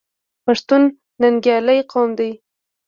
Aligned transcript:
پښتون 0.45 0.81
ننګیالی 1.21 1.79
قوم 1.91 2.09
دی. 2.19 2.31